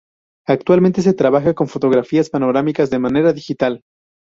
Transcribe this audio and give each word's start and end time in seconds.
Actualmente 0.47 1.03
se 1.03 1.13
trabaja 1.13 1.53
con 1.53 1.65
las 1.65 1.73
fotografías 1.73 2.31
panorámicas 2.31 2.89
de 2.89 2.97
manera 2.97 3.33
digital. 3.33 3.83